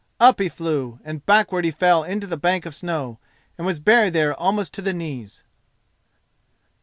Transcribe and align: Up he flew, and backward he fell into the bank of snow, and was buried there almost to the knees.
Up 0.19 0.39
he 0.39 0.49
flew, 0.49 0.99
and 1.03 1.23
backward 1.27 1.63
he 1.63 1.69
fell 1.69 2.03
into 2.03 2.25
the 2.25 2.35
bank 2.35 2.65
of 2.65 2.73
snow, 2.73 3.19
and 3.55 3.67
was 3.67 3.79
buried 3.79 4.13
there 4.13 4.33
almost 4.33 4.73
to 4.73 4.81
the 4.81 4.93
knees. 4.95 5.43